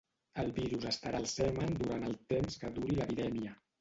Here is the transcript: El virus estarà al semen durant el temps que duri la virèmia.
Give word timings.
El 0.43 0.47
virus 0.55 0.87
estarà 0.91 1.21
al 1.23 1.27
semen 1.33 1.77
durant 1.83 2.07
el 2.09 2.17
temps 2.35 2.59
que 2.63 2.73
duri 2.79 2.99
la 3.03 3.09
virèmia. 3.13 3.55